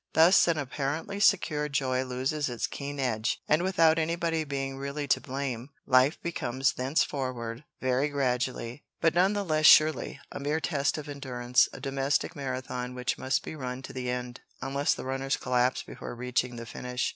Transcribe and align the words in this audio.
Thus 0.13 0.47
an 0.47 0.57
apparently 0.57 1.19
secured 1.19 1.73
joy 1.73 2.03
loses 2.03 2.49
its 2.49 2.65
keen 2.65 2.99
edge, 2.99 3.39
and 3.47 3.61
without 3.61 3.99
anybody 3.99 4.43
being 4.43 4.75
really 4.79 5.07
to 5.07 5.21
blame, 5.21 5.69
life 5.85 6.19
becomes 6.23 6.71
thenceforward, 6.73 7.65
very 7.79 8.09
gradually, 8.09 8.83
but 8.99 9.13
none 9.13 9.33
the 9.33 9.45
less 9.45 9.67
surely, 9.67 10.19
a 10.31 10.39
mere 10.39 10.59
test 10.59 10.97
of 10.97 11.07
endurance 11.07 11.69
a 11.71 11.79
domestic 11.79 12.35
marathon 12.35 12.95
which 12.95 13.19
must 13.19 13.43
be 13.43 13.55
run 13.55 13.83
to 13.83 13.93
the 13.93 14.09
end, 14.09 14.41
unless 14.59 14.95
the 14.95 15.05
runners 15.05 15.37
collapse 15.37 15.83
before 15.83 16.15
reaching 16.15 16.55
the 16.55 16.65
finish." 16.65 17.09